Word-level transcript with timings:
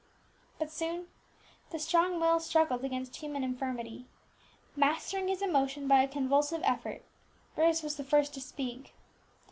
But 0.57 0.71
soon 0.71 1.09
the 1.69 1.77
strong 1.77 2.19
will 2.19 2.39
struggled 2.39 2.83
against 2.83 3.17
human 3.17 3.43
infirmity. 3.43 4.07
Mastering 4.75 5.27
his 5.27 5.43
emotion 5.43 5.87
by 5.87 6.01
a 6.01 6.07
convulsive 6.07 6.61
effort, 6.63 7.03
Bruce 7.53 7.83
was 7.83 7.97
the 7.97 8.03
first 8.03 8.33
to 8.33 8.41
speak. 8.41 8.95